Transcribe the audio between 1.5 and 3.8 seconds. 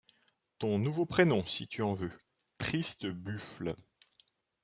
tu en veux: Triste Buffle.